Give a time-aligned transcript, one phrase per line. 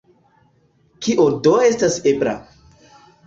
[1.07, 2.35] Kio do estas ebla?